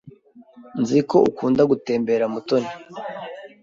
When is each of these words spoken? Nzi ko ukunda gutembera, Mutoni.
Nzi 0.81 0.99
ko 1.09 1.17
ukunda 1.29 1.61
gutembera, 1.71 2.25
Mutoni. 2.33 2.69